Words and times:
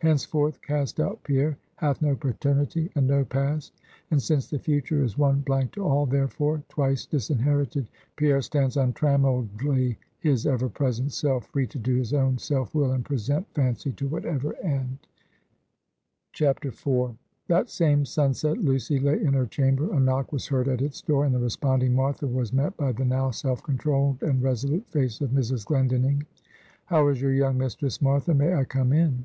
Henceforth, 0.00 0.60
cast 0.60 1.00
out 1.00 1.22
Pierre 1.24 1.56
hath 1.76 2.02
no 2.02 2.14
paternity, 2.14 2.90
and 2.94 3.06
no 3.06 3.24
past; 3.24 3.72
and 4.10 4.20
since 4.22 4.46
the 4.50 4.58
Future 4.58 5.02
is 5.02 5.16
one 5.16 5.40
blank 5.40 5.72
to 5.72 5.82
all; 5.82 6.04
therefore, 6.04 6.62
twice 6.68 7.06
disinherited 7.06 7.88
Pierre 8.16 8.42
stands 8.42 8.76
untrammeledly 8.76 9.96
his 10.18 10.46
ever 10.46 10.68
present 10.68 11.10
self! 11.10 11.46
free 11.46 11.66
to 11.68 11.78
do 11.78 11.94
his 11.94 12.12
own 12.12 12.36
self 12.36 12.74
will 12.74 12.92
and 12.92 13.06
present 13.06 13.46
fancy 13.54 13.92
to 13.92 14.06
whatever 14.06 14.54
end!" 14.56 14.98
IV. 16.38 16.84
That 17.48 17.70
same 17.70 18.04
sunset 18.04 18.58
Lucy 18.58 19.00
lay 19.00 19.18
in 19.24 19.32
her 19.32 19.46
chamber. 19.46 19.90
A 19.90 19.98
knock 20.00 20.34
was 20.34 20.48
heard 20.48 20.68
at 20.68 20.82
its 20.82 21.00
door, 21.00 21.24
and 21.24 21.34
the 21.34 21.38
responding 21.38 21.94
Martha 21.94 22.26
was 22.26 22.52
met 22.52 22.76
by 22.76 22.92
the 22.92 23.06
now 23.06 23.30
self 23.30 23.62
controlled 23.62 24.22
and 24.22 24.42
resolute 24.42 24.86
face 24.90 25.22
of 25.22 25.30
Mrs. 25.30 25.64
Glendinning. 25.64 26.26
"How 26.84 27.08
is 27.08 27.22
your 27.22 27.32
young 27.32 27.56
mistress, 27.56 28.02
Martha? 28.02 28.34
May 28.34 28.52
I 28.52 28.64
come 28.64 28.92
in?" 28.92 29.24